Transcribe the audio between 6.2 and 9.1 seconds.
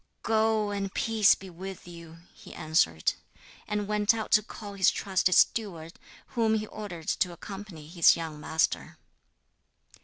whom he ordered to accompany his young master.